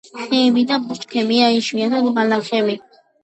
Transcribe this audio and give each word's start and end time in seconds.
ხეები 0.19 0.61
და 0.71 0.77
ბუჩქებია, 0.85 1.51
იშვიათად 1.57 2.09
ბალახები. 2.17 2.79